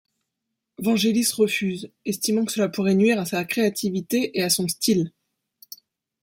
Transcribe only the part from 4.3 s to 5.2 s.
et à son style.